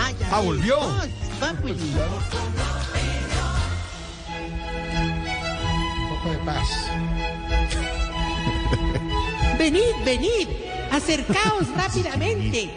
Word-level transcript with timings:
Ah, 0.00 0.12
¿volvió? 0.40 0.78
Voz 0.78 1.08
Populi. 1.40 1.74
Un 6.02 6.08
poco 6.08 6.30
de 6.30 6.38
paz. 6.38 6.68
Venid, 9.58 9.94
venid. 10.04 10.48
Acercaos 10.92 11.66
rápidamente. 11.76 12.70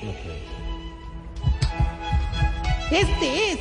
Este 2.90 3.52
es 3.52 3.60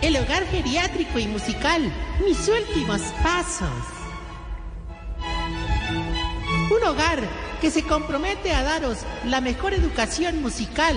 el 0.00 0.16
hogar 0.16 0.46
geriátrico 0.46 1.18
y 1.18 1.26
musical. 1.26 1.92
Mis 2.24 2.48
últimos 2.48 3.02
pasos. 3.22 3.68
Un 6.70 6.82
hogar 6.88 7.20
que 7.60 7.70
se 7.70 7.82
compromete 7.82 8.52
a 8.52 8.62
daros 8.62 9.00
la 9.26 9.42
mejor 9.42 9.74
educación 9.74 10.40
musical 10.40 10.96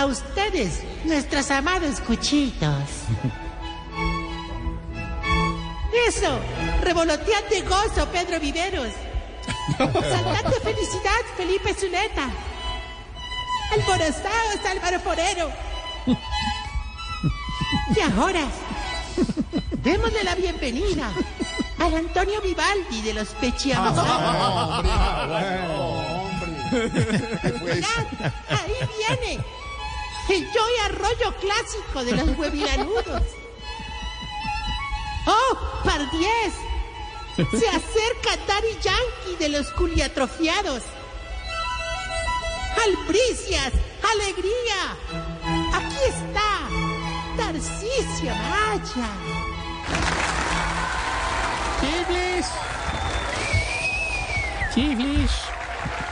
a 0.00 0.06
ustedes, 0.06 0.80
nuestros 1.04 1.50
amados 1.50 2.00
cuchitos. 2.00 2.88
Eso, 6.08 6.40
revolotead 6.80 7.44
de 7.50 7.60
gozo, 7.60 8.08
Pedro 8.10 8.40
Viveros. 8.40 8.94
Saltad 9.76 10.44
de 10.50 10.60
felicidad, 10.60 11.20
Felipe 11.36 11.74
Zuleta. 11.74 12.30
Alborozaos, 13.72 14.64
Álvaro 14.70 15.00
Forero. 15.00 15.52
Y 17.94 18.00
ahora, 18.00 18.46
démosle 19.82 20.24
la 20.24 20.34
bienvenida 20.34 21.12
al 21.78 21.94
Antonio 21.94 22.40
Vivaldi 22.40 23.02
de 23.02 23.12
los 23.12 23.28
Pechiamosanos. 23.34 24.82
Mirad, 27.64 28.06
ahí 28.48 28.88
viene 28.96 29.44
el 30.30 30.50
Joy 30.52 30.72
Arroyo 30.84 31.34
clásico 31.40 32.04
de 32.04 32.12
los 32.12 32.38
huevilanudos. 32.38 33.22
¡Oh, 35.26 35.82
Pardiez! 35.84 36.54
Se 37.36 37.68
acerca 37.68 38.36
Daddy 38.46 38.74
Yankee 38.82 39.36
de 39.38 39.48
los 39.48 39.70
culiatrofiados. 39.72 40.82
¡Albricias! 42.84 43.72
¡Alegría! 44.12 44.96
Aquí 45.74 45.96
está 46.06 46.68
Tarcisio 47.36 48.34
Maya. 48.34 49.08
Chiflis. 51.80 52.46
Chiflis. 54.74 55.30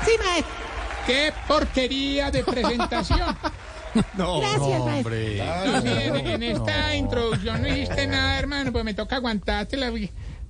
Sí, 0.04 0.12
maestro. 0.24 0.54
¡Qué 1.06 1.32
porquería 1.46 2.30
de 2.30 2.44
presentación! 2.44 3.36
No, 4.16 4.38
Gracias, 4.40 4.58
no, 4.60 4.84
maestro. 4.86 5.14
hombre. 5.14 5.36
No, 5.66 5.82
sí, 5.82 5.88
en, 5.88 6.26
en 6.26 6.42
esta 6.42 6.94
introducción 6.96 7.62
no 7.62 7.68
hiciste 7.68 8.06
nada, 8.06 8.38
hermano, 8.38 8.72
pues 8.72 8.84
me 8.84 8.94
toca 8.94 9.16
aguantarte 9.16 9.76
la... 9.76 9.90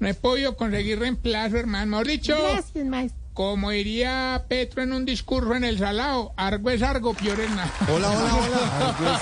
No 0.01 0.07
he 0.09 0.15
podido 0.15 0.57
conseguir 0.57 0.99
reemplazo, 1.01 1.57
hermano. 1.57 1.87
Mejor 1.93 2.07
dicho, 2.07 2.37
Gracias, 2.41 2.85
maestro. 2.87 3.19
como 3.35 3.71
diría 3.71 4.45
Petro 4.49 4.83
en 4.85 4.93
un 4.93 5.05
discurso 5.05 5.55
en 5.57 5.65
el 5.65 5.79
salado, 5.79 6.33
argo 6.37 6.71
es 6.71 6.83
argo, 6.83 7.15
peor 7.15 7.41
es 7.41 7.51
nada. 7.51 7.69
Hola, 7.93 8.09
hola, 8.11 8.35
hola. 8.35 9.21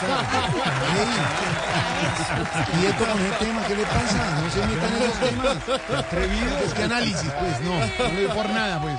Ey, 0.97 2.81
quieto 2.81 3.05
con 3.11 3.21
ese 3.21 3.45
tema, 3.45 3.67
¿qué 3.67 3.75
le 3.77 3.83
pasa? 3.85 4.41
No 4.43 4.51
se 4.51 4.67
metan 4.67 4.97
en 4.97 5.03
esos 5.03 5.19
temas. 5.21 5.57
Atrevido. 5.99 6.59
Es 6.65 6.75
que 6.75 6.83
análisis, 6.83 7.31
pues, 7.41 7.61
no. 7.63 7.79
No 8.09 8.21
le 8.21 8.29
por 8.29 8.49
nada, 8.51 8.81
pues. 8.83 8.95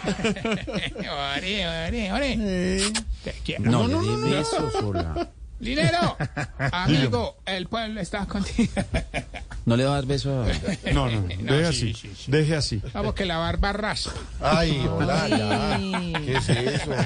ore, 1.36 1.66
ore, 1.66 2.12
ore. 2.12 2.92
Te 3.24 3.32
quiero. 3.44 3.70
No, 3.70 3.88
no, 3.88 4.02
no, 4.02 4.16
no. 4.16 4.30
besos, 4.30 4.74
hola. 4.76 5.28
Dinero, 5.58 6.16
amigo, 6.72 7.36
el 7.44 7.66
pueblo 7.66 8.00
está 8.00 8.24
contigo. 8.26 8.72
No 9.70 9.76
le 9.76 9.84
va 9.84 9.92
a 9.92 9.94
dar 9.94 10.06
beso 10.06 10.42
a... 10.42 10.46
No, 10.92 11.08
no, 11.08 11.20
No, 11.42 11.54
deje 11.54 11.72
sí, 11.72 11.92
así. 11.92 11.94
sí, 11.94 12.10
sí. 12.24 12.30
Deje 12.32 12.56
así. 12.56 12.82
Vamos 12.92 13.14
que 13.14 13.24
la 13.24 13.38
barba 13.38 13.72
raspa. 13.72 14.10
Ay, 14.40 14.84
hola, 14.90 15.28
ya. 15.28 16.20
¿Qué 16.24 16.36
es 16.36 16.48
eso? 16.48 16.90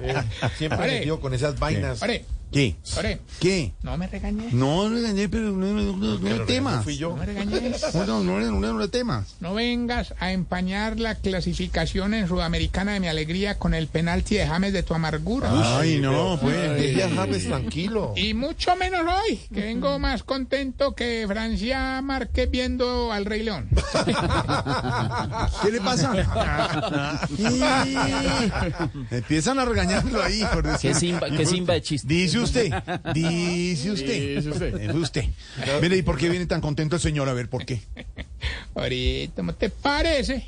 Eh, 0.00 0.14
siempre 0.58 0.86
metido 0.86 1.20
con 1.20 1.34
esas 1.34 1.58
vainas. 1.58 2.00
Ore, 2.02 2.24
¿Qué? 2.52 2.76
ore, 2.98 3.18
¿Qué? 3.40 3.72
no 3.82 3.96
me 3.96 4.06
regañes. 4.06 4.52
No, 4.52 4.88
no 4.88 4.94
regañé, 4.94 5.28
pero 5.28 5.52
no, 5.52 5.66
no, 5.72 5.96
no, 5.96 6.18
no 6.18 6.44
tema. 6.44 6.76
no 6.76 6.82
fui 6.82 6.98
yo. 6.98 7.10
No 7.10 7.16
me 7.16 7.26
regañes. 7.26 7.94
No, 7.94 8.06
no, 8.06 8.22
no, 8.22 8.60
no, 8.60 8.72
no, 8.74 8.88
tema. 8.90 9.24
No 9.40 9.54
vengas 9.54 10.14
a 10.20 10.32
empañar 10.32 11.00
la 11.00 11.14
clasificación 11.14 12.12
en 12.12 12.28
Sudamericana 12.28 12.92
de 12.92 13.00
mi 13.00 13.08
alegría 13.08 13.58
con 13.58 13.72
el 13.72 13.86
penalti 13.86 14.34
de 14.34 14.46
James 14.46 14.72
de 14.74 14.82
tu 14.82 14.94
amargura. 14.94 15.50
Ay, 15.78 15.98
no, 16.00 16.38
pues. 16.40 16.56
Deje 16.56 17.04
a 17.04 17.10
James 17.10 17.46
tranquilo. 17.46 18.12
Y 18.16 18.34
mucho 18.34 18.76
menos 18.76 19.00
hoy, 19.06 19.40
que 19.52 19.60
vengo 19.60 19.98
más 19.98 20.22
contento 20.22 20.94
que 20.94 21.24
Francia 21.26 21.71
Márquez 21.76 22.50
viendo 22.50 23.12
al 23.12 23.24
Rey 23.24 23.42
León. 23.42 23.68
¿Qué 25.62 25.70
le 25.70 25.80
pasa? 25.80 26.12
Empiezan 29.10 29.58
a 29.58 29.64
regañarlo 29.64 30.22
ahí, 30.22 30.44
por 30.52 30.62
decir. 30.62 30.92
¿Qué 30.92 30.98
simba, 30.98 31.30
qué 31.30 31.46
simba 31.46 31.74
de 31.74 31.82
chiste? 31.82 32.08
Dice 32.08 32.38
usted, 32.40 32.72
dice 33.14 33.90
usted. 33.90 34.38
Dice 34.78 34.92
usted. 34.98 35.24
Mire, 35.80 35.96
¿y 35.96 36.02
por 36.02 36.18
qué 36.18 36.28
viene 36.28 36.46
tan 36.46 36.60
contento 36.60 36.96
el 36.96 37.02
señor? 37.02 37.28
A 37.28 37.32
ver, 37.32 37.48
¿por 37.48 37.64
qué? 37.64 37.80
Ahorita, 38.74 39.34
¿cómo 39.36 39.54
te 39.54 39.70
parece 39.70 40.46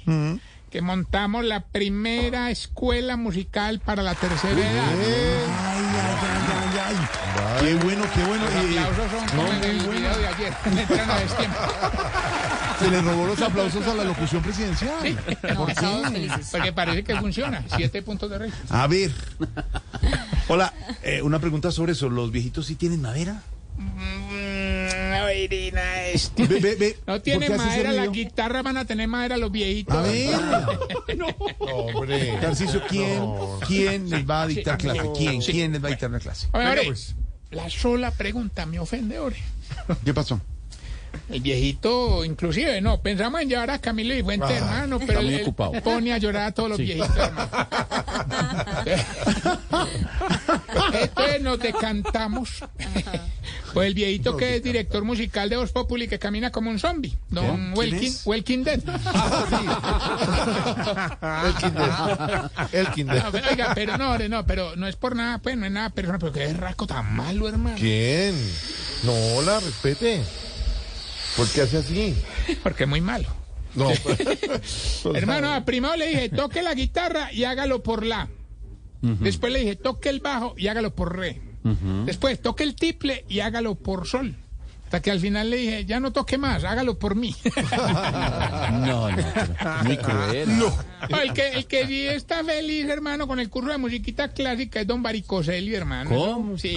que 0.71 0.81
montamos 0.83 1.45
la 1.45 1.61
primera 1.61 2.51
escuela 2.51 3.17
musical 3.17 3.81
para 3.81 4.03
la 4.03 4.15
tercera 4.15 4.53
edad? 4.61 4.85
Ay, 4.89 5.05
ay, 5.05 6.17
ay, 6.23 6.79
ay, 6.79 6.79
ay. 6.87 6.97
Qué 7.61 7.75
bueno, 7.77 8.05
qué 8.15 8.25
bueno. 8.25 8.45
Los 8.45 8.65
Y- 8.73 8.79
aplausos 8.79 9.11
son 9.11 9.27
en 10.65 10.79
el 10.79 10.87
de 10.89 10.95
destiempo. 11.23 11.59
se 12.79 12.91
le 12.91 13.03
robó 13.03 13.27
los 13.27 13.41
aplausos 13.41 13.87
a 13.87 13.95
la 13.95 14.05
locución 14.05 14.43
presidencial. 14.43 15.17
¿Por 15.57 15.75
qué? 15.75 16.31
Porque 16.51 16.73
parece 16.73 17.05
que 17.05 17.17
funciona. 17.17 17.65
Siete 17.77 18.03
puntos 18.03 18.31
de 18.31 18.39
rey. 18.39 18.53
A 18.71 18.87
ver. 18.87 19.11
Hola, 20.49 20.73
eh, 21.03 21.23
una 21.23 21.39
pregunta 21.39 21.71
sobre 21.71 21.93
eso. 21.93 22.09
¿Los 22.09 22.31
viejitos 22.31 22.67
sí 22.67 22.75
tienen 22.75 23.03
madera? 23.03 23.43
este. 26.15 26.47
Ve, 26.47 26.61
ve, 26.61 26.75
ve. 26.77 26.97
No 27.07 27.15
¿Por 27.15 27.23
tiene 27.23 27.49
madera, 27.51 27.93
la 27.93 28.07
guitarra 28.07 28.63
van 28.63 28.77
a 28.77 28.85
tener 28.85 29.09
madera 29.09 29.37
los 29.37 29.51
viejitos. 29.51 29.95
A 29.97 30.03
ver. 30.03 30.35
Hombre. 31.59 32.39
Tarcicio, 32.41 32.83
¿quién, 32.89 33.19
No. 33.19 33.59
¿quién 33.67 34.11
les 34.11 34.29
va 34.29 34.43
a 34.43 34.47
dictar 34.47 34.81
Sí, 34.81 34.87
clase? 34.87 35.03
no. 35.05 35.13
¿Quién? 35.13 35.43
Sí. 35.43 35.53
¿Quién 35.53 35.73
les 35.73 35.83
va 35.83 35.89
a 35.89 35.91
dictar 35.91 36.11
una 36.11 36.21
clase? 36.21 36.49
A 36.53 36.59
ver, 36.59 36.69
Venga, 36.69 36.83
pues. 36.85 37.15
La 37.51 37.71
sola 37.71 38.11
pregunta 38.11 38.67
me 38.67 38.81
ofende, 38.81 39.19
ore. 39.19 39.37
¿Qué 40.05 40.15
pasó? 40.15 40.41
El 41.29 41.41
viejito, 41.41 42.25
inclusive, 42.25 42.81
no, 42.81 43.01
pensamos 43.01 43.41
en 43.41 43.49
llevar 43.49 43.71
a 43.71 43.79
Camilo 43.79 44.15
y 44.15 44.23
Fuente, 44.23 44.53
hermano, 44.53 44.99
pero 44.99 45.21
él, 45.21 45.41
ocupado. 45.43 45.73
pone 45.83 46.13
a 46.13 46.19
llorar 46.19 46.47
a 46.47 46.53
todos 46.53 46.71
los 46.71 46.79
viejitos, 46.79 47.17
hermano. 47.17 47.51
Entonces 51.01 51.43
nos 51.43 51.59
decantamos. 51.61 52.65
Pues 53.75 53.89
el 53.89 53.95
viejito 53.95 54.37
que 54.37 54.57
es 54.57 54.63
director 54.63 55.03
musical 55.05 55.51
de 55.51 55.57
Voz 55.57 55.73
Populi 55.73 56.07
que 56.07 56.21
camina 56.21 56.53
como 56.53 56.71
un 56.71 56.79
zombie, 56.79 57.19
don 57.29 57.45
¿Quién 57.45 57.77
Welkin? 57.77 58.15
Welkin 58.25 58.63
Dead. 58.63 58.81
El 61.45 61.55
kinder. 61.57 61.91
El 62.73 62.87
kinder. 62.89 63.25
No, 63.25 63.33
pero, 63.33 63.49
oiga, 63.51 63.73
pero 63.75 63.99
no, 63.99 64.17
no, 64.17 64.47
pero 64.47 64.77
no 64.77 64.87
es 64.87 64.95
por 64.95 65.17
nada, 65.17 65.39
pues 65.39 65.57
no 65.57 65.67
es 65.67 65.73
nada 65.73 65.91
personal, 65.91 66.21
pero 66.21 66.33
que 66.33 66.45
es 66.45 66.57
rasco 66.57 66.87
tan 66.87 67.17
malo, 67.17 67.49
hermano. 67.49 67.77
¿Quién? 67.77 68.37
No, 69.03 69.43
la 69.43 69.59
respete. 69.59 70.23
¿Por 71.37 71.49
qué 71.49 71.63
hace 71.63 71.79
así? 71.79 72.15
Porque 72.63 72.85
es 72.85 72.89
muy 72.89 73.01
malo. 73.01 73.29
No. 73.75 73.91
Hermano, 75.15 75.53
a 75.53 75.65
primero 75.65 75.97
le 75.97 76.07
dije, 76.07 76.29
toque 76.29 76.63
la 76.63 76.75
guitarra 76.75 77.33
y 77.33 77.43
hágalo 77.43 77.83
por 77.83 78.07
la. 78.07 78.29
Después 79.03 79.53
le 79.53 79.59
dije, 79.59 79.77
toque 79.77 80.09
el 80.09 80.21
bajo 80.21 80.55
y 80.57 80.69
hágalo 80.69 80.95
por 80.95 81.17
re. 81.19 81.43
Después, 82.05 82.41
toque 82.43 82.63
el 82.65 82.75
triple 82.75 83.25
y 83.29 83.41
hágalo 83.41 83.75
por 83.75 84.07
sol. 84.07 84.35
Hasta 84.85 85.01
que 85.03 85.11
al 85.11 85.19
final 85.19 85.49
le 85.51 85.57
dije, 85.57 85.85
ya 85.87 85.99
no 85.99 86.13
toque 86.13 86.37
más, 86.39 86.63
hágalo 86.63 86.99
por 86.99 87.15
mí. 87.17 87.35
No, 88.73 89.11
no, 89.11 89.17
muy 89.85 89.97
cruel. 89.97 90.59
No. 90.59 90.77
el, 91.23 91.33
que, 91.33 91.49
el 91.53 91.67
que 91.67 91.87
sí 91.87 92.07
está 92.07 92.45
feliz, 92.45 92.87
hermano, 92.89 93.27
con 93.27 93.41
el 93.41 93.49
curso 93.51 93.71
de 93.71 93.79
musiquita 93.79 94.29
clásica 94.29 94.81
es 94.81 94.87
don 94.87 95.03
Varicoselli, 95.03 95.75
hermano. 95.75 96.11
¿Cómo? 96.11 96.59
Sí. 96.59 96.77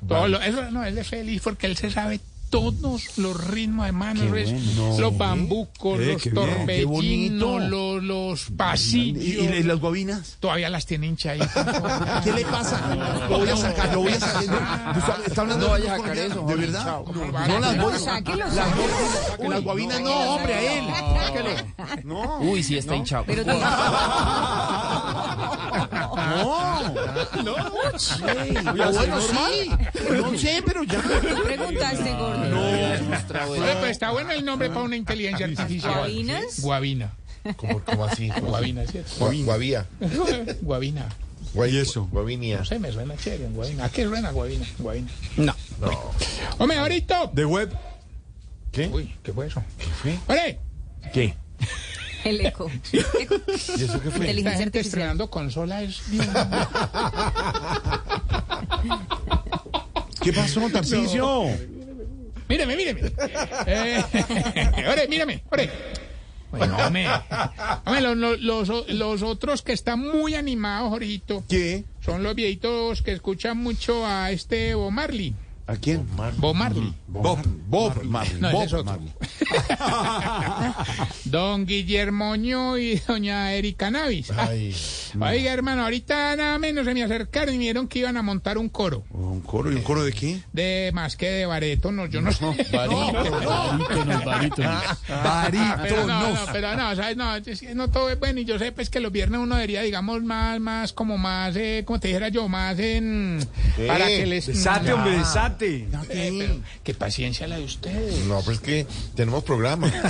¿Cómo? 0.00 0.08
todo 0.08 0.28
lo- 0.28 0.40
eso, 0.42 0.70
no, 0.70 0.84
él 0.84 0.96
es 0.98 1.08
feliz 1.08 1.40
porque 1.42 1.66
él 1.66 1.76
se 1.76 1.90
sabe 1.90 2.20
todos 2.52 3.16
los 3.18 3.44
ritmos, 3.48 3.86
hermano. 3.86 4.20
Qué 4.32 4.42
es- 4.42 4.52
bueno. 4.76 5.00
Los 5.00 5.16
bambucos, 5.16 5.98
Eh, 6.00 6.12
los 6.12 6.22
torbellinos, 6.34 7.62
los, 7.62 8.02
los 8.04 8.48
¿Y, 8.50 8.52
pasillos. 8.52 9.24
y- 9.24 9.56
y 9.56 9.62
las 9.62 9.80
guabinas? 9.80 10.36
Todavía 10.38 10.68
las 10.68 10.84
tiene 10.84 11.06
hinchaditas. 11.06 11.50
¿Qué 12.24 12.30
le 12.32 12.44
pasa? 12.44 12.78
Lo 13.30 13.38
voy 13.38 13.48
a 13.48 13.56
sacar, 13.56 13.92
lo 13.94 14.00
voy 14.02 14.12
a 14.12 14.20
sacar. 14.20 14.44
No, 14.46 14.98
está, 14.98 15.16
está 15.26 15.40
hablando 15.40 15.66
No 15.68 15.74
de 15.74 15.80
vaya 15.80 15.94
a 15.94 15.96
los 15.96 16.06
sacar 16.06 16.16
colombianos, 16.18 16.30
eso, 16.30 16.34
¿De 16.34 16.52
hombre. 16.52 16.66
verdad? 16.66 16.84
Chao. 16.84 17.04
No 17.48 17.58
las 17.58 17.76
voy 17.82 17.92
a 17.94 17.98
sacar. 17.98 18.36
Las 18.38 18.54
guabinas, 18.54 19.38
que 19.40 19.48
las 19.48 19.62
guabinas 19.62 20.00
no, 20.02 20.14
hombre, 20.34 20.54
a 20.54 20.60
él. 20.78 20.84
Uy, 22.50 22.62
sí 22.62 22.76
está 22.76 22.94
hinchado. 22.94 23.24
Pero 23.26 23.44
No. 25.12 26.92
No. 27.42 27.54
Bueno, 27.72 27.98
sí. 27.98 29.70
No 30.10 30.38
sé, 30.38 30.62
pero 30.64 30.82
ya. 30.84 31.00
Tú 31.02 31.42
preguntaste, 31.44 32.12
gordo. 32.12 32.60
Oye, 33.50 33.76
pues 33.80 33.90
está 33.90 34.10
bueno 34.10 34.32
el 34.32 34.44
nombre 34.44 34.68
para 34.68 34.82
una 34.82 34.96
inteligencia 34.96 35.46
artificial. 35.46 35.94
¿Guabinas? 35.94 36.60
Guavina. 36.60 37.12
¿Cómo, 37.56 37.80
cómo 37.84 38.04
así? 38.04 38.28
Guavina, 38.40 38.86
¿cierto? 38.86 39.10
Gua- 39.18 39.44
Guavía. 39.44 39.86
Guavina. 40.62 41.06
Guay- 41.54 41.72
¿Y 41.72 41.78
eso? 41.78 42.08
Guavinia. 42.10 42.58
No 42.58 42.64
sé, 42.64 42.78
me 42.78 42.92
suena 42.92 43.16
chévere, 43.16 43.48
Guavina. 43.52 43.84
¿A 43.86 43.88
qué 43.90 44.04
suena 44.04 44.30
Guavina? 44.30 44.64
Guavina. 44.78 45.08
No. 45.36 45.54
Hombre, 46.58 46.78
ahorita. 46.78 47.30
¿De 47.32 47.44
web? 47.44 47.76
¿Qué? 48.70 48.86
Uy, 48.88 49.14
¿qué 49.22 49.32
fue 49.32 49.48
eso? 49.48 49.62
Ore, 50.28 50.58
¿Qué? 51.12 51.34
El 52.24 52.40
eco. 52.46 52.70
Eco. 52.92 53.34
¿Y 53.48 53.82
eso 53.84 54.00
qué 54.00 54.10
fue? 54.10 54.10
esta 54.10 54.18
Inteligencia 54.18 54.50
gente 54.58 54.78
artificial. 54.78 54.84
estrenando 54.84 55.30
consola 55.30 55.82
es. 55.82 56.00
¿Qué 60.22 60.32
pasó, 60.32 60.68
Tarcicio? 60.70 61.46
Míreme, 62.48 62.76
míreme. 62.76 63.12
Eh, 63.66 64.02
ore, 64.90 65.08
míreme, 65.08 65.42
ore. 65.50 65.70
Bueno, 66.50 66.76
hombre. 66.76 67.06
Hombre, 67.86 68.00
los, 68.02 68.16
los- 68.40 68.68
los- 68.68 68.88
los 68.90 69.22
otros 69.22 69.62
que 69.62 69.72
están 69.72 70.00
muy 70.00 70.34
animados, 70.34 70.90
Jorgito, 70.90 71.42
¿Qué? 71.48 71.84
son 72.04 72.22
los 72.22 72.34
viejitos 72.34 73.00
que 73.02 73.12
escuchan 73.12 73.56
mucho 73.56 74.06
a 74.06 74.30
este 74.30 74.74
Bob 74.74 74.90
Marley. 74.90 75.34
¿A 75.72 75.76
quién? 75.76 76.06
Bob 76.36 76.54
Marley. 76.54 76.92
Bob. 77.08 77.38
Bob 77.66 78.04
Marley. 78.04 78.38
No, 78.42 78.48
ese 78.48 78.56
Bob 78.56 78.66
es 78.66 78.72
otro. 78.74 78.84
Marley. 78.84 79.10
Don 81.24 81.64
Guillermoño 81.64 82.76
y 82.76 82.96
doña 82.96 83.54
Erika 83.54 83.90
Navis. 83.90 84.30
Ay, 84.36 84.76
Oiga, 85.20 85.50
hermano, 85.50 85.84
ahorita 85.84 86.36
nada 86.36 86.58
menos 86.58 86.84
se 86.84 86.92
me 86.92 87.02
acercaron 87.02 87.54
y 87.54 87.58
me 87.58 87.64
dijeron 87.64 87.88
que 87.88 88.00
iban 88.00 88.18
a 88.18 88.22
montar 88.22 88.58
un 88.58 88.68
coro. 88.68 89.04
¿Un 89.12 89.40
coro? 89.40 89.72
¿Y 89.72 89.76
un 89.76 89.82
coro 89.82 90.04
de 90.04 90.12
qué? 90.12 90.42
De 90.52 90.90
más 90.92 91.16
que 91.16 91.30
de 91.30 91.46
bareto, 91.46 91.90
no, 91.90 92.04
yo 92.04 92.20
no 92.20 92.32
sé. 92.32 92.44
Barítonos, 92.70 94.24
barítonos. 94.24 94.82
Pero 95.06 96.06
no, 96.06 96.06
no, 96.06 96.24
Barítonos. 96.34 96.40
pero 96.52 96.76
no, 96.76 96.96
¿sabes? 96.96 97.16
No, 97.16 97.36
es 97.36 97.60
que 97.60 97.74
no 97.74 97.88
todo 97.88 98.10
es 98.10 98.18
bueno 98.18 98.40
y 98.40 98.44
yo 98.44 98.58
sé 98.58 98.72
pues 98.72 98.90
que 98.90 99.00
los 99.00 99.10
viernes 99.10 99.40
uno 99.40 99.54
debería, 99.54 99.80
digamos, 99.80 100.22
más, 100.22 100.60
más, 100.60 100.92
como 100.92 101.16
más, 101.16 101.56
eh, 101.56 101.82
como 101.86 101.98
te 101.98 102.08
dijera 102.08 102.28
yo, 102.28 102.46
más 102.48 102.78
en... 102.78 103.38
Para 103.86 104.06
que 104.06 104.26
les... 104.26 104.46
Desate, 104.46 104.92
hombre, 104.92 105.16
desate. 105.16 105.61
Eh, 105.62 106.36
pero 106.38 106.56
qué 106.82 106.94
paciencia 106.94 107.46
la 107.46 107.56
de 107.58 107.64
ustedes. 107.64 108.24
no, 108.26 108.40
pues 108.42 108.60
que 108.60 108.86
tenemos 109.14 109.44
programa. 109.44 109.90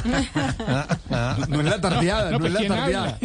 No 1.48 1.60
es 1.60 1.66
la 1.66 1.80
tardeada, 1.80 2.30
no, 2.30 2.38
pues, 2.38 2.48
es 2.48 2.54
la 2.54 2.60
¿quién 2.60 2.72
tardeada. 2.72 3.18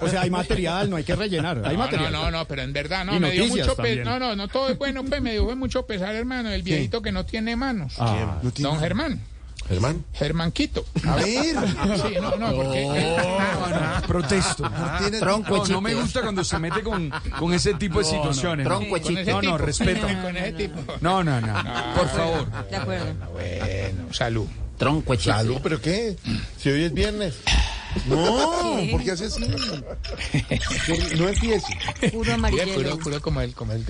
O 0.00 0.08
sea, 0.08 0.22
hay 0.22 0.30
material, 0.30 0.90
no 0.90 0.96
hay 0.96 1.04
que 1.04 1.14
rellenar. 1.14 1.62
Hay 1.64 1.74
No, 1.76 1.84
material. 1.84 2.12
no, 2.12 2.24
no, 2.24 2.30
no, 2.38 2.44
pero 2.48 2.62
en 2.62 2.72
verdad, 2.72 3.04
no, 3.04 3.16
Y 3.16 3.20
me 3.20 3.30
dio 3.30 3.46
mucho 3.46 3.76
pesar. 3.76 3.76
también. 3.76 4.04
No, 4.04 4.18
no, 4.18 4.34
no 4.36 4.48
todo 4.48 4.68
es 4.70 4.78
bueno, 4.78 5.04
pues 5.04 5.22
me 5.22 5.32
dio 5.32 5.54
mucho 5.56 5.86
pesar, 5.86 6.14
hermano, 6.14 6.50
el 6.50 6.62
viejito 6.62 7.02
que 7.02 7.12
no 7.12 7.24
tiene 7.24 7.54
manos. 7.56 7.94
Ah, 7.98 8.40
Don 8.58 8.78
Germán, 8.80 9.20
Germán. 9.68 10.04
Germanquito. 10.12 10.84
A 11.06 11.16
ver. 11.16 11.26
Sí, 11.96 12.14
no, 12.20 12.36
no, 12.36 12.54
porque... 12.54 13.16
Protesto. 14.06 14.70
Tronco, 15.18 15.58
No, 15.58 15.66
no 15.66 15.80
me 15.80 15.94
gusta 15.94 16.22
cuando 16.22 16.44
se 16.44 16.58
mete 16.58 16.82
con, 16.82 17.10
con 17.38 17.52
ese 17.52 17.74
tipo 17.74 17.98
de 17.98 18.04
situaciones. 18.04 18.66
Tronco, 18.66 18.90
Con 19.00 19.16
ese 19.18 19.30
No, 19.30 19.42
no, 19.42 19.58
respeto. 19.58 20.06
Con 20.22 20.36
ese 20.36 20.52
tipo. 20.52 20.80
No, 21.00 21.22
no, 21.24 21.40
no. 21.40 21.54
Por 21.94 22.08
favor. 22.08 22.68
De 22.70 22.76
acuerdo. 22.76 23.14
Bueno, 23.32 24.12
salud. 24.12 24.46
Tronco. 24.78 25.16
Salud, 25.16 25.58
¿pero 25.62 25.80
qué? 25.80 26.16
Si 26.58 26.68
hoy 26.70 26.84
es 26.84 26.92
viernes. 26.94 27.36
No, 28.06 28.78
¿por 28.90 29.02
qué 29.02 29.12
hace 29.12 29.26
así? 29.26 29.40
No 31.16 31.28
empiece. 31.28 31.66
Puro 32.10 32.20
Mira, 32.22 32.34
amarillelo. 32.34 32.74
puro, 32.74 32.98
puro 32.98 33.20
como 33.22 33.40
el, 33.40 33.54
como 33.54 33.72
el. 33.72 33.84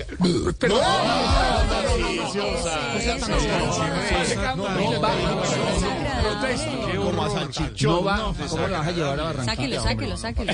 Como 6.97 7.23
a 7.23 7.29
salchichón. 7.29 7.91
No 7.91 8.03
va, 8.03 8.33
¿cómo 8.49 8.67
lo 8.67 8.73
vas 8.73 8.87
a 8.87 8.91
llevar 8.91 9.19
a 9.19 9.23
Barranquilla? 9.23 9.81
Sáquelo, 9.81 10.17
sáquelo, 10.17 10.53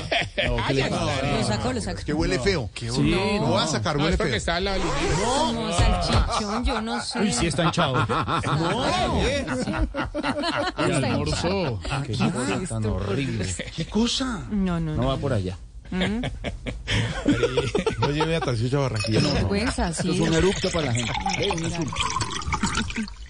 Lo 1.38 1.44
sacó, 1.46 1.72
lo 1.72 1.80
sacó. 1.80 2.00
Que 2.04 2.12
huele 2.12 2.38
feo. 2.38 2.70
Sí, 2.74 2.86
Lo 2.86 3.46
voy 3.46 3.62
a 3.62 3.66
sacar, 3.66 3.96
No, 3.96 4.04
huele 4.04 4.16
feo. 4.16 4.26
está 4.34 4.56
al 4.56 4.64
lado 4.64 4.78
del 4.78 4.88
Como 5.24 5.72
salchichón, 5.72 6.64
yo 6.64 6.80
no 6.80 7.00
sé. 7.02 7.20
Uy, 7.20 7.32
sí 7.32 7.46
está 7.46 7.64
hinchado. 7.64 8.06
Y 10.88 10.92
almorzó. 10.92 11.80
Qué 12.06 12.16
cosa 12.16 12.60
tan 12.68 12.84
horrible. 12.86 13.54
¿Qué 13.76 13.86
cosa? 13.86 14.42
No, 14.50 14.78
no, 14.80 14.94
No 14.96 15.02
no. 15.02 15.08
va 15.08 15.16
por 15.16 15.32
allá. 15.32 15.56
No 18.00 18.10
lleve 18.10 18.36
a 18.36 18.40
Tarcillo 18.40 18.78
a 18.78 18.82
Barranquilla. 18.82 19.20
No, 19.20 19.28
no. 19.28 19.34
Vergüenza, 19.34 19.92
sí. 19.92 20.10
Es 20.10 20.20
un 20.20 20.34
eructo 20.34 20.70
para 20.70 20.86
la 20.86 20.92
gente. 20.94 21.12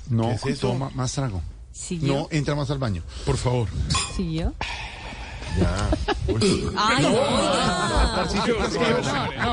No, 0.08 0.28
¿Qué 0.28 0.34
es 0.34 0.46
eso? 0.58 0.68
toma 0.68 0.90
más 0.94 1.12
trago. 1.12 1.42
¿Siguió? 1.74 2.14
No, 2.14 2.28
entra 2.30 2.54
más 2.54 2.70
al 2.70 2.78
baño. 2.78 3.02
Por 3.26 3.36
favor. 3.36 3.68
¿Siguió? 4.14 4.54
Ya. 5.58 5.90
¡Ay! 6.76 7.02
No, 7.02 7.10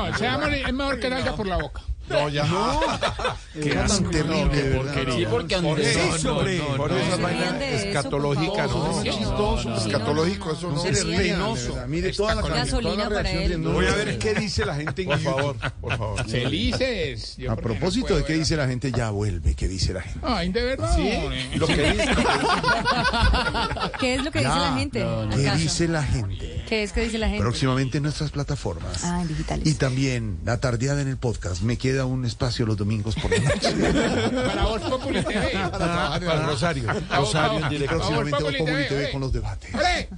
no, 0.08 0.16
seamos, 0.16 0.48
es 0.52 0.72
mejor 0.72 1.00
que 1.00 1.08
salga 1.08 1.34
por 1.34 1.46
la 1.46 1.56
boca. 1.58 1.82
No, 1.82 2.01
ya. 2.28 2.46
Qué 3.52 3.70
tan 3.74 4.10
terrible, 4.10 4.62
de 4.62 4.68
verdad. 4.78 5.14
Sí, 5.14 5.26
porque 5.28 5.54
Andrés. 5.56 5.98
Sí, 6.18 6.26
hombre. 6.26 6.60
Por 6.76 6.92
esa 6.92 7.16
no, 7.16 7.22
vaina 7.22 7.52
no, 7.52 7.60
eso, 7.60 7.86
escatológica, 7.86 8.52
por 8.68 8.76
¿no? 8.76 8.84
favor. 8.86 9.04
Chistoso. 9.04 9.76
Escatológico, 9.76 10.52
eso 10.52 10.68
no. 10.70 10.74
No, 10.76 10.82
Sí, 10.82 10.88
es 10.88 11.00
sí. 11.00 11.06
penoso. 11.16 11.78
Mire 11.88 12.12
toda 12.12 12.34
la, 12.36 12.42
Gasolina 12.42 12.92
toda 13.04 13.08
la 13.10 13.14
para 13.16 13.30
él. 13.30 13.48
de- 13.50 13.58
no, 13.58 13.72
Voy 13.72 13.86
a 13.86 13.94
ver 13.94 14.18
qué 14.18 14.34
dice 14.34 14.64
la 14.64 14.74
gente 14.76 15.02
en 15.02 15.08
Por 15.08 15.18
favor, 15.18 15.56
por 15.80 15.96
favor. 15.98 16.24
Felices. 16.28 17.36
A 17.40 17.42
no 17.50 17.56
propósito 17.56 18.16
de 18.16 18.24
qué 18.24 18.34
dice 18.34 18.56
la 18.56 18.66
gente, 18.66 18.90
ya 18.90 19.10
vuelve. 19.10 19.54
¿Qué 19.54 19.68
dice 19.68 19.92
la 19.92 20.00
gente? 20.02 20.20
Ay, 20.22 20.48
de 20.50 20.62
verdad. 20.64 20.98
hombre. 20.98 21.50
Lo 21.56 21.66
que 21.66 21.92
dice. 21.92 22.08
¿Qué 24.00 24.14
es 24.14 24.24
lo 24.24 24.30
que 24.30 24.38
dice 24.38 24.50
la 24.50 24.74
gente? 24.78 25.06
¿Qué 25.34 25.50
dice 25.56 25.88
la 25.88 26.02
gente? 26.02 26.61
¿Qué 26.72 26.84
es 26.84 26.94
que 26.94 27.02
dice 27.02 27.18
la 27.18 27.28
gente? 27.28 27.42
Próximamente 27.42 27.98
en 27.98 28.04
nuestras 28.04 28.30
plataformas. 28.30 29.04
Ah, 29.04 29.20
en 29.20 29.28
digitales. 29.28 29.68
Y 29.68 29.74
también 29.74 30.38
la 30.42 30.58
tardeada 30.58 31.02
en 31.02 31.08
el 31.08 31.18
podcast. 31.18 31.60
Me 31.60 31.76
queda 31.76 32.06
un 32.06 32.24
espacio 32.24 32.64
los 32.64 32.78
domingos 32.78 33.14
por 33.14 33.30
la 33.30 33.40
noche. 33.40 33.74
Para 34.34 34.64
Voz 34.64 34.80
Populi 34.80 35.22
TV. 35.22 35.52
Para 35.70 36.46
Rosario. 36.46 36.90
Rosario 37.10 37.58
en 37.58 37.68
directo. 37.68 37.96
próximamente 37.98 38.42
Voz 38.42 38.56
Populi 38.56 38.88
TV, 38.88 39.10
con 39.12 39.20
los 39.20 39.34
debates. 39.34 39.74
¡Ore! 39.74 40.08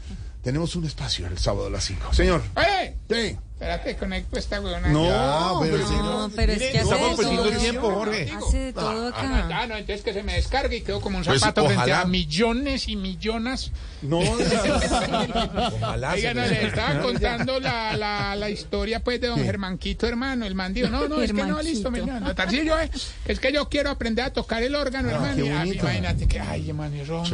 Tenemos 0.42 0.76
un 0.76 0.84
espacio 0.84 1.26
el 1.26 1.38
sábado 1.38 1.66
a 1.66 1.70
las 1.70 1.82
5. 1.86 2.14
Señor. 2.14 2.40
¡Oye! 2.54 2.98
Sí. 3.10 3.36
Espérate, 3.64 3.96
conecto 3.96 4.38
esta 4.38 4.60
huevona. 4.60 4.88
No, 4.88 5.04
Ya, 5.06 5.70
pero 5.70 5.78
No, 5.88 6.30
pero 6.36 6.52
es 6.52 6.58
que 6.58 6.68
hace 6.68 6.78
Estamos 6.80 7.16
perdiendo 7.16 7.48
el 7.48 7.56
tiempo, 7.56 7.90
Jorge. 7.94 8.30
Hace 8.36 8.58
de 8.58 8.72
todo 8.74 9.06
Ah, 9.06 9.08
acá. 9.08 9.58
ah, 9.62 9.66
no, 9.66 9.76
entonces 9.76 10.04
que 10.04 10.12
se 10.12 10.22
me 10.22 10.34
descargue 10.34 10.76
y 10.76 10.80
quedo 10.82 11.00
como 11.00 11.16
un 11.18 11.24
Pues, 11.24 11.40
zapato 11.40 11.62
frente 11.64 11.80
ojalá. 11.82 12.00
a 12.02 12.04
millones 12.04 12.88
y 12.88 12.96
millones. 12.96 13.70
No, 14.02 14.18
Ojalá. 14.18 16.12
Oiga, 16.12 16.28
se 16.30 16.34
no, 16.34 16.46
le- 16.46 16.66
estaba 16.66 17.00
contando 17.00 17.58
la, 17.60 17.96
la, 17.96 18.36
la 18.36 18.50
historia 18.50 19.00
pues 19.00 19.18
de 19.20 19.28
don 19.28 19.42
Germanquito, 19.42 20.06
hermano, 20.06 20.44
el 20.44 20.54
man 20.54 20.74
dijo, 20.74 20.88
no, 20.88 21.08
no, 21.08 21.22
es 21.22 21.32
que 21.32 21.42
no, 21.44 21.62
listo, 21.62 21.90
mi 21.90 22.00
hermano, 22.00 22.20
no, 22.28 22.34
Tarcillo, 22.34 22.78
eh, 22.78 22.90
es 23.24 23.40
que 23.40 23.50
yo 23.52 23.68
quiero 23.70 23.88
aprender 23.90 24.26
a 24.26 24.32
tocar 24.32 24.62
el 24.62 24.74
órgano, 24.74 25.08
hermano, 25.10 25.36
qué 25.36 25.46
y, 25.46 25.48
ah, 25.48 25.64
imagínate 25.66 26.28
que, 26.28 26.38
ay, 26.40 26.68
hermano, 26.68 26.96
no. 27.06 27.24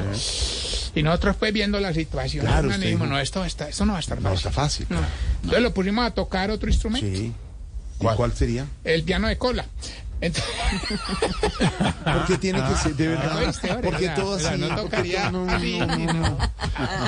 Y 0.94 1.02
nosotros 1.02 1.36
pues 1.38 1.52
viendo 1.52 1.78
la 1.80 1.92
situación, 1.94 2.44
Claro, 2.46 2.68
dijimos, 2.68 2.86
dijo- 2.86 3.06
no, 3.06 3.18
esto, 3.20 3.44
está, 3.44 3.68
esto 3.68 3.84
no 3.86 3.92
va 3.92 3.98
a 3.98 4.00
estar 4.00 4.20
no 4.20 4.30
fácil. 4.30 4.36
está 4.48 4.50
fácil. 4.62 4.86
Entonces 5.42 5.62
lo 5.62 5.72
pusimos 5.74 6.06
a 6.06 6.10
tocar 6.12 6.50
otro 6.50 6.68
instrumento, 6.68 7.06
Sí. 7.06 7.32
¿Y 8.00 8.04
cuál 8.16 8.32
sería? 8.32 8.66
el 8.84 9.02
piano 9.04 9.28
de 9.28 9.36
cola. 9.38 9.66
Entonces, 10.22 10.50
Porque 12.04 12.36
tiene 12.38 12.62
que 12.62 12.74
ser, 12.74 12.94
de 12.94 13.08
verdad. 13.08 13.36
¿oíste, 13.42 13.70
ahora? 13.70 13.82
Porque 13.82 14.04
Era- 14.04 14.14
todo 14.16 14.34
así. 14.34 14.58
no 14.58 14.76
tocaría 14.76 15.30
todo- 15.30 15.46
no, 15.46 15.58
no, 15.58 15.86
no, 15.96 16.12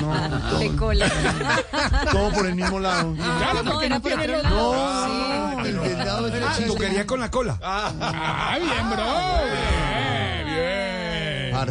no. 0.01 0.41
no, 0.51 0.59
De 0.59 0.75
cola. 0.75 1.11
Todo 2.11 2.31
por 2.31 2.47
el 2.47 2.55
mismo 2.55 2.79
lado. 2.79 3.13
Claro, 3.15 3.61
No, 3.63 3.71
porque 3.73 3.89
no 3.89 4.01
por 4.01 4.11
tiene. 4.13 4.27
No, 4.43 5.59
el 5.63 5.73
del 5.79 5.97
lado 5.99 6.27
de 6.29 6.39
la 6.39 6.57
Tocaría 6.65 7.05
con 7.05 7.19
la 7.19 7.29
cola. 7.29 7.59
Ah, 7.61 8.57
bien, 8.59 8.89
bro. 8.89 9.03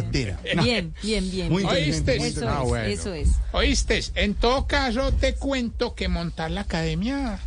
Bien, 0.01 0.11
bien. 0.11 0.35
Partera. 0.35 0.63
Bien, 0.63 0.93
bien, 1.03 1.31
bien. 1.31 1.49
Muy 1.51 1.63
¿Oíste? 1.63 2.15
Eso 2.17 2.47
Ah, 2.47 2.61
bueno. 2.63 2.85
eso 2.85 3.13
es. 3.13 3.29
¿Oíste? 3.51 4.01
En 4.15 4.33
todo 4.35 4.67
caso, 4.67 5.11
te 5.13 5.35
cuento 5.35 5.95
que 5.95 6.07
montar 6.07 6.51
la 6.51 6.61
academia 6.61 7.39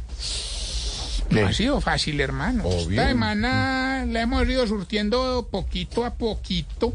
no 1.31 1.45
ha 1.47 1.53
sido 1.53 1.81
fácil, 1.81 2.21
hermano. 2.21 2.65
Obvio. 2.65 2.91
Esta 3.01 3.09
semana 3.09 4.07
la 4.07 4.23
hemos 4.23 4.49
ido 4.49 4.67
surtiendo 4.67 5.49
poquito 5.51 6.05
a 6.05 6.15
poquito. 6.15 6.93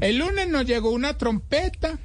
El 0.00 0.18
lunes 0.18 0.48
nos 0.48 0.64
llegó 0.64 0.90
una 0.90 1.18
trompeta. 1.18 1.98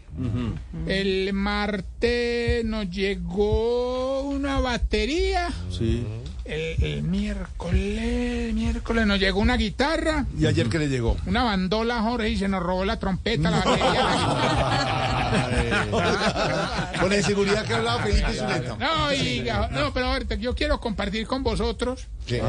El 0.87 1.31
martes 1.33 2.65
nos 2.65 2.89
llegó 2.89 4.21
una 4.23 4.59
batería. 4.59 5.49
Sí. 5.71 6.05
El, 6.49 6.83
el 6.83 7.03
miércoles, 7.03 8.47
el 8.49 8.53
miércoles 8.55 9.05
nos 9.05 9.19
llegó 9.19 9.39
una 9.39 9.55
guitarra. 9.55 10.25
¿Y 10.37 10.47
ayer 10.47 10.67
qué 10.67 10.79
le 10.79 10.87
llegó? 10.89 11.15
Una 11.27 11.43
bandola, 11.43 12.01
Jorge, 12.01 12.29
y 12.29 12.37
se 12.37 12.47
nos 12.47 12.63
robó 12.63 12.85
la 12.85 12.97
trompeta, 12.97 13.51
la 13.51 13.57
batería, 13.59 14.03
la 14.03 14.15
guitarra. 15.85 16.91
Con 16.99 17.09
la 17.09 17.17
inseguridad 17.17 17.65
que 17.65 17.73
ha 17.73 17.77
hablado 17.77 17.99
Felipe 17.99 18.33
Zuleta. 18.33 18.77
No, 18.79 19.13
y, 19.13 19.47
no, 19.71 19.93
pero 19.93 20.07
ahorita 20.07 20.35
yo 20.35 20.55
quiero 20.55 20.79
compartir 20.79 21.27
con 21.27 21.43
vosotros 21.43 22.07
¿Qué? 22.25 22.41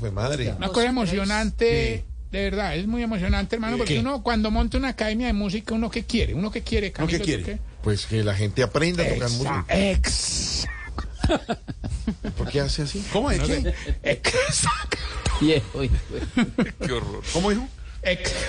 Fue 0.00 0.10
madre. 0.10 0.54
una 0.56 0.68
cosa 0.68 0.86
emocionante. 0.86 2.04
De 2.32 2.42
verdad, 2.42 2.74
es 2.76 2.86
muy 2.86 3.02
emocionante, 3.02 3.56
hermano, 3.56 3.76
porque 3.76 3.94
¿Qué? 3.94 4.00
uno 4.00 4.22
cuando 4.22 4.50
monta 4.50 4.76
una 4.78 4.88
academia 4.88 5.26
de 5.28 5.32
música, 5.32 5.74
uno 5.74 5.90
que 5.90 6.04
quiere, 6.04 6.34
uno 6.34 6.50
que 6.50 6.62
quiere, 6.62 6.88
¿No 6.88 6.94
Camilo, 6.94 7.18
qué 7.18 7.24
quiere? 7.24 7.42
¿tú 7.42 7.50
qué? 7.50 7.58
Pues 7.82 8.06
que 8.06 8.24
la 8.24 8.34
gente 8.34 8.62
aprenda 8.62 9.04
a 9.04 9.08
tocar 9.08 9.30
música. 9.30 9.64
Ex, 9.68 10.66
¿Por 12.36 12.48
qué 12.48 12.60
hace 12.60 12.82
así? 12.82 13.04
¿Cómo 13.12 13.30
es? 13.30 13.40
¿Qué? 13.40 13.74
exacto. 14.02 14.98
Viejo, 15.40 15.82
hijo. 15.82 15.94
¿Cómo 17.32 17.50
dijo? 17.50 17.68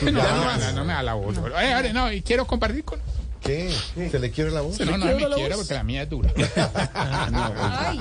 No, 0.03 0.11
no, 0.11 0.57
no, 0.57 0.71
no 0.73 0.85
me 0.85 0.93
da 0.93 1.03
la 1.03 1.13
voz. 1.15 1.35
Eh, 1.37 1.91
no, 1.93 2.11
y 2.11 2.21
quiero 2.21 2.45
compartir 2.45 2.83
con. 2.83 2.99
¿Qué? 3.41 3.73
¿Se 4.11 4.19
le 4.19 4.29
quiere 4.31 4.51
la 4.51 4.61
voz? 4.61 4.79
No, 4.79 4.97
no 4.97 5.05
me 5.05 5.15
quiero 5.15 5.55
porque 5.55 5.73
la 5.73 5.83
mía 5.83 6.03
es 6.03 6.09
dura. 6.09 6.31
Ay. 6.93 7.99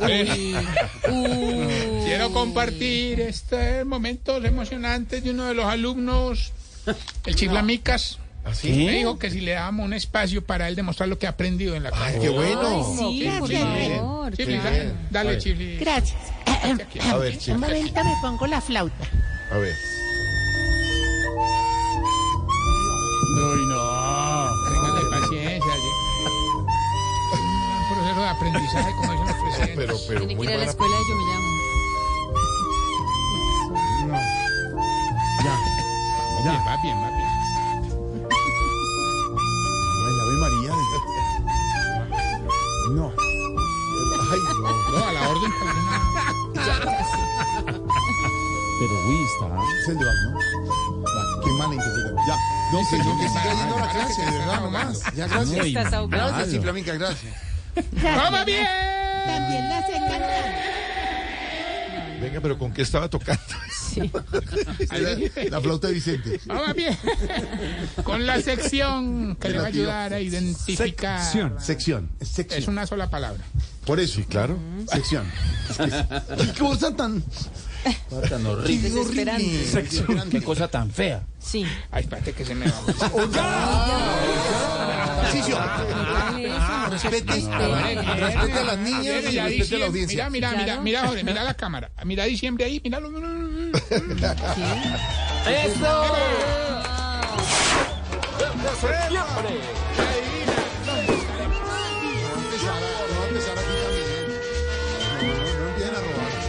Uy. 0.00 0.56
Uy. 1.08 2.04
Quiero 2.04 2.32
compartir 2.32 3.20
estos 3.20 3.84
momentos 3.84 4.44
emocionantes 4.44 5.22
de 5.22 5.30
uno 5.30 5.46
de 5.46 5.54
los 5.54 5.66
alumnos, 5.66 6.52
el 7.26 7.34
Chiflamicas. 7.34 8.18
¿Así? 8.44 8.72
Me 8.72 8.92
dijo 8.92 9.18
que 9.18 9.30
si 9.30 9.40
le 9.40 9.52
damos 9.52 9.86
un 9.86 9.92
espacio 9.92 10.44
para 10.44 10.66
él 10.68 10.74
demostrar 10.74 11.08
lo 11.08 11.18
que 11.18 11.26
ha 11.26 11.30
aprendido 11.30 11.76
en 11.76 11.84
la 11.84 11.90
Ay, 11.90 11.96
clase. 12.14 12.20
qué 12.20 12.28
bueno. 12.28 12.84
Sí, 12.96 13.30
por 13.38 13.48
Gracias. 13.48 13.98
favor. 13.98 14.36
Chifli, 14.36 14.58
claro. 14.58 14.70
dale, 14.76 14.92
dale, 15.10 15.38
Chifli. 15.38 15.76
Gracias. 15.78 16.18
A 16.46 17.16
ver, 17.16 17.32
Un 17.32 17.38
chico. 17.38 17.58
momento 17.58 18.04
me 18.04 18.14
pongo 18.20 18.46
la 18.48 18.60
flauta. 18.60 19.04
A 19.52 19.56
ver. 19.58 19.72
Uy, 23.34 23.66
no. 23.68 24.48
Téngale 24.68 25.10
paciencia. 25.10 25.72
sí. 25.74 25.90
Un 27.78 27.96
proceso 27.96 28.20
de 28.20 28.28
aprendizaje, 28.28 28.90
como 28.96 29.12
dicen 29.12 29.26
los 29.26 29.36
presidentes. 29.36 29.76
Pero, 29.76 29.96
pero 30.08 30.26
Tiene 30.26 30.36
que 30.36 30.42
ir 30.44 30.52
a 30.52 30.58
la 30.58 30.64
escuela 30.64 30.96
de 30.96 31.02
Yo 31.08 31.14
Me 31.16 31.22
Llamo. 31.32 31.52
Bien, 36.42 36.60
va 36.66 36.76
bien, 36.82 36.96
va 36.96 37.08
bien. 37.16 37.21
No, 52.72 52.78
que 52.90 52.98
no, 52.98 53.18
que 53.20 53.28
siga 53.28 53.54
yendo 53.54 53.76
a 53.76 53.80
la 53.86 53.92
clase, 53.92 54.22
de 54.22 54.30
verdad, 54.38 54.60
nomás. 54.62 55.02
Ya, 55.14 55.26
gracias. 55.28 55.66
Estás 55.66 55.92
ahogado. 55.92 56.28
Gracias, 56.28 56.50
Ciflamica, 56.50 56.94
gracias. 56.94 57.34
¡Vamos 58.02 58.44
bien! 58.46 58.66
También 59.26 59.68
la 59.68 59.86
sé 59.86 59.92
cantar. 59.92 60.72
Venga, 62.20 62.40
pero 62.40 62.56
¿con 62.58 62.72
qué 62.72 62.82
estaba 62.82 63.08
tocando? 63.10 63.42
La, 64.90 65.44
la 65.50 65.60
flauta 65.60 65.88
de 65.88 65.94
Vicente. 65.94 66.40
Vamos 66.46 66.74
bien. 66.74 66.96
Con 68.04 68.26
la 68.26 68.40
sección 68.40 69.36
que 69.36 69.50
le 69.50 69.58
va 69.58 69.64
a 69.64 69.66
ayudar 69.66 70.12
a 70.14 70.20
identificar. 70.20 71.20
Sección. 71.60 72.10
Es 72.20 72.28
Es 72.28 72.34
sección. 72.34 72.70
una 72.70 72.86
sola 72.86 73.10
palabra. 73.10 73.42
Por 73.84 74.00
eso, 74.00 74.14
sí, 74.14 74.24
claro. 74.24 74.58
Sección. 74.90 75.26
Qué 75.76 76.58
cosa 76.58 76.94
tan. 76.94 77.22
Tan 78.28 78.46
horrible. 78.46 78.90
Desesperante. 78.90 80.28
Qué 80.30 80.42
cosa 80.42 80.68
tan 80.68 80.90
fea. 80.90 81.22
Sí. 81.38 81.64
Ay, 81.90 82.02
espérate 82.04 82.32
que 82.32 82.44
se 82.44 82.54
me 82.54 82.66
va. 82.66 82.72
Eso. 85.32 85.58
Respete, 86.90 87.32
Respete. 87.32 88.02
respete 88.16 88.58
a 88.58 88.64
las 88.64 88.78
niñas 88.78 89.02
Mira, 89.02 89.20
y 89.20 89.26
mira, 89.30 89.44
respete 89.46 89.76
a 89.76 89.78
la 89.78 89.86
audiencia. 89.86 90.28
Mira, 90.30 90.50
mira, 90.50 90.62
mira, 90.62 90.80
mira, 90.80 91.06
Jorge, 91.06 91.24
mira 91.24 91.42
la 91.42 91.54
cámara. 91.54 91.90
Mira 92.04 92.24
diciembre 92.24 92.66
ahí, 92.66 92.80
míralo. 92.84 93.08
A 93.08 93.12
robar. 93.12 93.32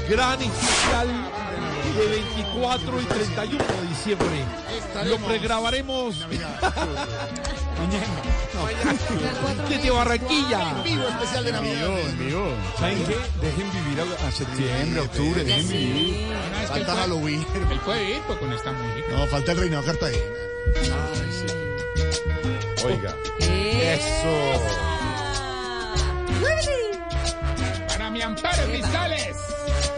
gran 0.10 0.42
especial 0.42 1.23
de 1.96 2.08
24 2.08 3.02
y 3.02 3.06
31 3.06 3.64
de 3.64 3.88
diciembre. 3.88 4.28
Lo 5.06 5.18
pregrabaremos 5.18 6.16
desde 9.70 9.92
Barranquilla. 9.92 10.82
Vivo 10.84 11.08
especial 11.08 11.46
de 11.46 11.52
Navidad. 11.52 11.88
¿Saben 12.78 13.04
qué? 13.06 13.16
Dejen 13.42 13.72
vivir 13.72 14.00
a, 14.00 14.28
a 14.28 14.32
septiembre, 14.32 15.02
octubre, 15.02 15.44
dejen 15.44 15.70
vivir. 15.70 16.28
Falta 16.68 16.96
Halloween. 16.96 17.46
Él 17.72 17.80
puede 17.80 18.18
ir 18.18 18.22
pues, 18.28 18.40
con 18.40 18.54
esta 18.54 18.72
música. 18.72 19.08
No, 19.12 19.28
falta 19.28 19.52
el 19.52 19.58
reinado 19.60 19.84
de 19.84 19.92
Cartagena. 19.92 20.24
Oiga. 22.86 23.16
Eso. 23.40 24.94
Mi 28.14 28.22
amparo, 28.22 28.64
cristales. 28.68 29.36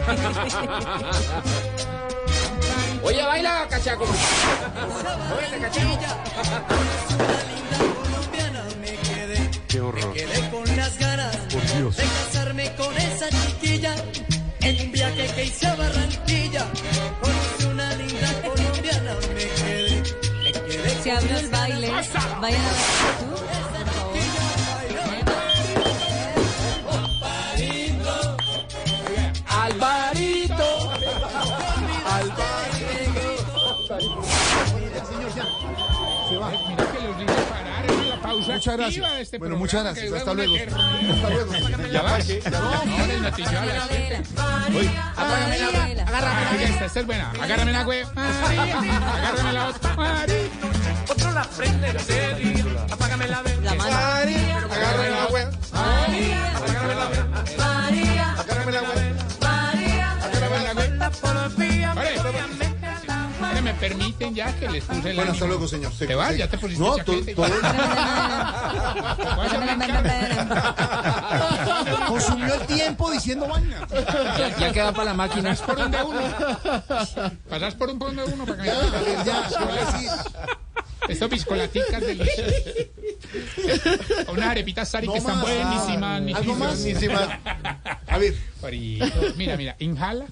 Oye, 3.02 3.22
baila, 3.22 3.66
cachaco. 3.68 4.06
Qué 9.68 9.80
horror. 9.82 10.12
Quedé 10.14 10.50
con 10.50 10.76
las 10.76 10.98
ganas 10.98 11.36
Por 11.36 11.62
Dios. 11.76 11.96
de 11.96 12.04
casarme 12.04 12.74
con 12.76 12.96
esa 12.96 13.28
chiquilla. 13.28 13.94
En 14.60 14.80
un 14.80 14.92
viaje 14.92 15.26
que 15.34 15.44
hice 15.44 15.66
a 15.66 15.76
Barranquilla, 15.76 16.64
conocí 17.20 17.64
una 17.70 17.94
linda 17.96 18.28
colombiana. 18.42 19.14
Me 19.34 19.46
quedé, 19.46 20.02
me 20.42 20.52
quedé 20.52 21.02
Se 21.02 21.12
abrió 21.12 21.38
el 21.38 21.48
baile. 21.50 21.90
Vayan 22.40 22.64
a 22.64 22.70
ver 22.70 23.65
Muchas 38.56 38.76
gracias. 38.76 39.20
este 39.20 39.38
Bueno, 39.38 39.56
programa, 39.56 39.58
muchas 39.58 39.82
gracias. 39.84 40.12
Hasta 40.12 40.34
luego. 40.34 40.54
Hasta 40.56 41.30
luego. 41.30 41.52
Ya 41.92 42.02
vas. 42.02 42.26
No, 42.50 43.04
el 43.04 43.22
noticiero 43.22 43.60
a 43.60 43.66
las 43.66 43.88
siete. 43.88 44.22
Apágame 45.16 45.58
la 45.58 45.70
esta, 46.84 47.00
es 47.00 47.06
buena. 47.06 47.30
Agárrame 47.30 47.72
la 47.72 47.84
güey. 47.84 48.02
Agárrame 48.16 49.52
la 49.52 49.68
otra. 49.68 49.96
Otro 51.08 51.32
la 51.32 51.44
día, 52.36 52.64
apágame 52.90 53.28
la 53.28 53.42
vela. 53.42 53.60
La 53.62 53.74
mano. 53.74 53.96
Agárrame 54.74 55.10
la 55.10 55.26
wea. 55.26 55.50
Permiten 63.76 64.34
ya 64.34 64.54
que 64.56 64.68
les 64.68 64.84
puse 64.84 65.10
el 65.10 65.16
Bueno, 65.16 65.32
hasta 65.32 65.46
luego, 65.46 65.68
señor. 65.68 65.92
¿Te 65.96 66.14
vas? 66.14 66.36
¿Ya 66.36 66.48
te 66.48 66.58
pusiste 66.58 66.82
No, 66.82 66.96
chaqueta 66.96 67.34
todo, 67.34 67.46
consumió 72.08 72.54
el 72.54 72.66
tiempo 72.66 73.10
diciendo 73.10 73.48
vaina. 73.48 73.86
Ya, 74.38 74.56
ya 74.56 74.72
queda 74.72 74.92
para 74.92 75.06
la 75.06 75.14
máquina. 75.14 75.50
Pasas 75.50 75.66
por 75.66 75.78
un 75.78 75.90
de 75.90 76.02
uno. 76.02 76.20
Pasas 77.48 77.74
por 77.74 77.90
un 77.90 77.98
de 77.98 78.24
uno 78.24 78.46
para 78.46 78.62
que 78.62 78.62
me 78.62 79.24
Ya, 79.24 79.48
¿qué 79.48 79.64
voy 79.64 79.78
a 79.78 79.92
decir? 79.92 80.10
Estos 81.08 81.30
piscolaticas 81.30 82.00
deliciosas. 82.00 82.54
Unas 84.28 84.48
arepitas 84.48 84.88
Sari 84.88 85.06
No 85.06 85.12
que 85.12 85.18
están 85.18 85.40
buenísimas. 85.40 86.36
¿Algo 86.36 86.54
más? 86.56 86.84
A 88.08 88.18
ver. 88.18 88.34
Mira, 89.36 89.56
mira, 89.56 89.76
inhala. 89.78 90.26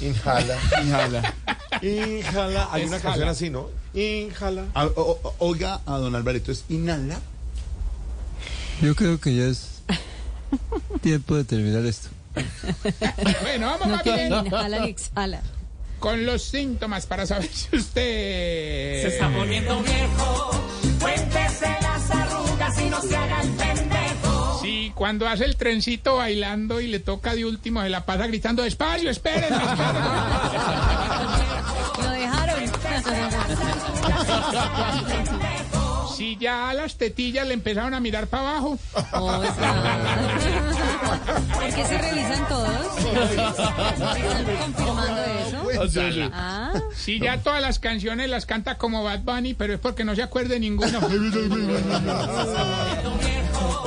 Inhala. 0.00 0.56
Inhala. 0.82 1.34
Inhala. 1.82 2.68
Hay 2.72 2.84
una 2.84 3.00
canción 3.00 3.28
así, 3.28 3.50
¿no? 3.50 3.68
Inhala. 3.94 4.66
A- 4.74 4.86
o- 4.86 5.18
o- 5.22 5.34
oiga 5.38 5.80
a 5.86 5.92
don 5.98 6.14
Alvarito, 6.14 6.52
es 6.52 6.64
inhala. 6.68 7.18
Yo 8.80 8.94
creo 8.94 9.20
que 9.20 9.34
ya 9.34 9.44
es 9.44 9.82
tiempo 11.02 11.36
de 11.36 11.44
terminar 11.44 11.84
esto. 11.86 12.08
Bueno, 13.42 13.66
vamos 13.66 13.86
No 13.88 13.94
más 13.94 14.02
quieren 14.02 14.28
bien 14.30 14.42
ni 14.42 14.48
inhala 14.48 14.78
ni 14.80 14.88
exhala. 14.90 15.42
con 15.98 16.24
los 16.24 16.42
síntomas 16.44 17.04
para 17.06 17.26
saber 17.26 17.50
si 17.52 17.76
usted... 17.76 19.02
Se 19.02 19.08
está 19.08 19.28
poniendo 19.34 19.82
viejo, 19.82 20.50
cuéntese 21.00 21.66
las 21.82 22.10
arrugas 22.10 22.80
y 22.80 22.84
no 22.90 23.02
se 23.02 23.16
haga 23.16 23.42
el 23.42 23.50
pendejo. 23.50 24.58
Si 24.62 24.92
cuando 24.94 25.28
hace 25.28 25.44
el 25.44 25.56
trencito 25.56 26.16
bailando 26.16 26.80
y 26.80 26.86
le 26.86 27.00
toca 27.00 27.34
de 27.34 27.44
último, 27.44 27.82
se 27.82 27.88
la 27.90 28.06
pasa 28.06 28.26
gritando 28.28 28.62
despacio, 28.62 29.10
esperen, 29.10 29.52
esperen. 29.52 29.60
Lo 32.02 32.10
dejaron. 32.10 32.60
Si 36.16 36.36
ya 36.36 36.72
las 36.74 36.96
tetillas 36.98 37.46
le 37.48 37.54
empezaron 37.54 37.94
a 37.94 38.00
mirar 38.00 38.26
para 38.26 38.50
abajo. 38.50 38.78
Oiga. 39.14 39.54
¿Por 41.54 41.64
qué 41.74 41.86
se 41.86 41.96
revisan 41.96 42.46
todos? 42.46 42.98
¿Están 42.98 44.44
confirmando 44.60 45.22
eso? 45.22 45.62
Ah, 46.34 46.72
Si 46.94 47.18
ya 47.20 47.38
todas 47.38 47.62
las 47.62 47.78
canciones 47.78 48.28
las 48.28 48.44
canta 48.44 48.76
como 48.76 49.02
Bad 49.02 49.20
Bunny, 49.20 49.54
pero 49.54 49.72
es 49.72 49.80
porque 49.80 50.04
no 50.04 50.14
se 50.14 50.22
acuerde 50.22 50.60
ninguno. 50.60 51.00
Va 51.00 51.08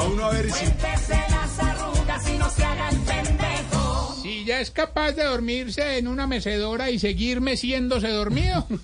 uno 0.06 0.26
a 0.26 0.30
ver 0.32 0.52
si. 0.52 0.66
Si 4.44 4.50
ya 4.50 4.60
es 4.60 4.72
capaz 4.72 5.14
de 5.14 5.24
dormirse 5.24 5.98
en 5.98 6.10
una 6.10 6.28
mecedora 6.28 6.90
y 6.90 7.00
seguir 7.00 7.40
meciéndose 7.40 8.10
dormido. 8.10 8.68
oh, 8.68 8.76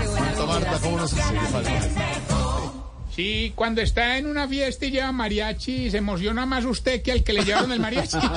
qué 0.00 0.08
buena 0.08 0.46
Marta, 0.46 0.78
¿cómo 0.82 0.96
no 0.96 1.06
se 1.06 1.14
sigue 1.14 1.38
Si 3.14 3.52
cuando 3.54 3.82
está 3.82 4.18
en 4.18 4.26
una 4.26 4.48
fiesta 4.48 4.86
y 4.86 4.90
lleva 4.90 5.12
mariachi, 5.12 5.92
se 5.92 5.98
emociona 5.98 6.44
más 6.44 6.64
usted 6.64 7.02
que 7.02 7.12
al 7.12 7.22
que 7.22 7.34
le 7.34 7.44
llevaron 7.44 7.70
el 7.70 7.78
mariachi. 7.78 8.18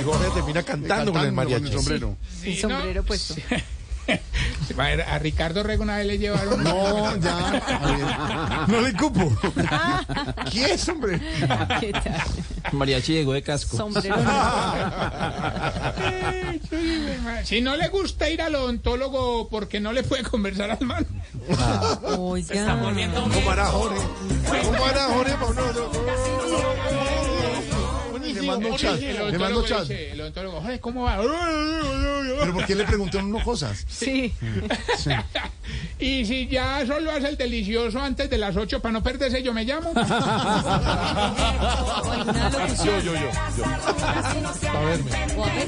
Y 0.00 0.04
Jorge 0.04 0.30
termina 0.34 0.62
cantando 0.62 1.12
con 1.12 1.22
el 1.22 1.32
mariachi. 1.32 1.72
sombrero. 1.72 2.16
Sí, 2.40 2.52
El 2.52 2.58
sombrero 2.58 3.02
no, 3.02 3.06
puesto. 3.06 3.34
A 4.72 4.82
ver, 4.82 5.02
A 5.02 5.18
Ricardo 5.18 5.62
Rego 5.62 5.82
una 5.82 5.96
vez 5.98 6.06
le 6.06 6.18
llevaron. 6.18 6.62
No, 6.64 7.16
ya. 7.16 8.64
No 8.68 8.80
le 8.80 8.92
cupo. 8.94 9.30
¿Quién 10.50 10.70
es, 10.70 10.88
hombre? 10.88 11.20
¿Qué 11.80 11.92
tal? 11.92 12.22
Mariachi 12.72 13.12
llegó 13.12 13.32
de 13.34 13.42
casco. 13.42 13.76
Sombrero. 13.76 14.16
Si 17.44 17.60
no 17.60 17.76
le 17.76 17.88
gusta 17.88 18.30
ir 18.30 18.40
al 18.40 18.54
odontólogo 18.54 19.48
porque 19.48 19.80
no 19.80 19.92
le 19.92 20.02
puede 20.02 20.22
conversar 20.22 20.70
al 20.70 20.86
man. 20.86 21.06
Oiga. 22.18 22.78
¿Cómo 22.80 23.50
hará 23.50 23.66
Jorge? 23.66 24.00
¿Cómo 24.64 24.84
hará 24.84 25.04
Jorge? 25.08 25.34
No, 25.40 25.52
no, 25.52 25.72
no. 25.72 26.03
Le 26.03 26.03
mando 28.44 28.68
un 28.68 28.76
chat. 28.76 29.00
El 29.02 29.16
Le 29.16 29.38
mando 29.38 29.58
odontólogo 29.60 29.66
chat. 29.66 29.90
el 29.90 30.20
odontólogo, 30.20 30.62
"Ay, 30.64 30.78
¿cómo 30.78 31.02
va? 31.04 31.16
Pero 32.40 32.52
¿por 32.54 32.66
qué 32.66 32.74
le 32.74 32.84
pregunté 32.84 33.18
uno 33.18 33.42
cosas? 33.44 33.84
Sí. 33.88 34.32
Y 35.98 36.24
si 36.26 36.46
ya 36.48 36.84
solo 36.86 37.10
hace 37.12 37.28
el 37.28 37.36
delicioso 37.38 37.98
antes 38.00 38.28
de 38.28 38.36
las 38.36 38.54
8 38.56 38.80
para 38.80 38.92
no 38.92 39.02
perderse, 39.02 39.42
yo 39.42 39.54
me 39.54 39.64
llamo. 39.64 39.92
Yo, 42.84 43.00
yo, 43.00 43.14
yo. 43.14 43.14
yo. 43.14 43.30
A. 44.68 44.96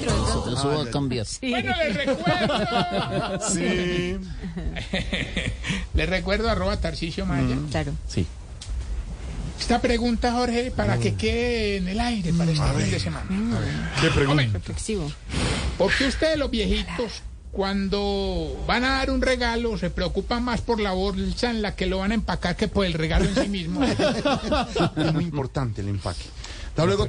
¿no? 0.07 0.53
Eso 0.53 0.69
va 0.69 0.83
a 0.83 0.91
cambiar. 0.91 1.25
Sí. 1.27 1.49
Bueno, 1.51 1.73
les 1.79 1.95
recuerdo. 1.97 3.41
Sí. 3.49 4.19
les 5.95 6.09
recuerdo 6.09 6.51
arroba 6.51 6.77
Tarcicio 6.79 7.25
Maya. 7.27 7.57
Claro. 7.71 7.93
Sí. 8.07 8.27
Esta 9.67 9.81
pregunta, 9.81 10.31
Jorge, 10.31 10.71
para 10.71 10.97
que 10.97 11.17
quede 11.17 11.79
en 11.79 11.89
el 11.89 11.99
aire 11.99 12.33
para 12.33 12.53
este 12.53 12.65
fin 12.65 12.89
de 12.89 13.01
semana. 13.01 13.27
¿Qué 14.01 14.11
pregunta? 14.11 14.45
Reflexivo. 14.53 15.11
¿Por 15.77 15.93
qué 15.93 16.07
ustedes 16.07 16.39
los 16.39 16.53
viejitos, 16.53 17.25
cuando 17.51 18.65
van 18.69 18.85
a 18.85 18.91
dar 18.91 19.11
un 19.11 19.21
regalo, 19.21 19.77
se 19.77 19.91
preocupan 19.91 20.45
más 20.45 20.61
por 20.61 20.79
la 20.79 20.93
bolsa 20.93 21.51
en 21.51 21.63
la 21.63 21.75
que 21.75 21.87
lo 21.87 21.99
van 21.99 22.13
a 22.13 22.15
empacar 22.15 22.55
que 22.55 22.69
por 22.69 22.87
el 22.87 22.93
regalo 22.93 23.25
en 23.25 23.35
sí 23.35 23.49
mismo? 23.49 23.83
Es 24.97 25.13
muy 25.13 25.25
importante 25.25 25.81
el 25.81 25.89
empaque. 25.89 26.27
Hasta 26.69 26.87
luego. 26.87 27.09